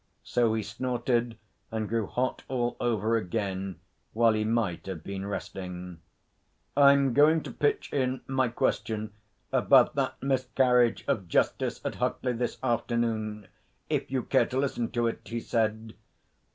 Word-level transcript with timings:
So 0.23 0.55
he 0.55 0.63
snorted 0.63 1.37
and 1.69 1.87
grew 1.87 2.07
hot 2.07 2.41
all 2.47 2.75
over 2.79 3.15
again 3.17 3.79
while 4.13 4.33
he 4.33 4.43
might 4.43 4.87
have 4.87 5.03
been 5.03 5.27
resting. 5.27 5.99
'I'm 6.75 7.13
going 7.13 7.43
to 7.43 7.51
pitch 7.51 7.93
in 7.93 8.21
my 8.25 8.47
question 8.47 9.13
about 9.51 9.93
that 9.93 10.15
miscarriage 10.23 11.05
of 11.07 11.27
justice 11.27 11.81
at 11.85 11.97
Huckley 11.97 12.33
this 12.33 12.57
afternoon, 12.63 13.47
if 13.91 14.09
you 14.09 14.23
care 14.23 14.47
to 14.47 14.57
listen 14.57 14.89
to 14.89 15.05
it,' 15.05 15.21
he 15.27 15.39
said. 15.39 15.93